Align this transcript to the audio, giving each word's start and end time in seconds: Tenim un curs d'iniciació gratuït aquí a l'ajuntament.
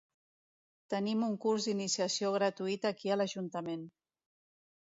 Tenim 0.93 1.25
un 1.27 1.35
curs 1.43 1.67
d'iniciació 1.69 2.31
gratuït 2.39 2.91
aquí 2.93 3.13
a 3.13 3.19
l'ajuntament. 3.21 3.85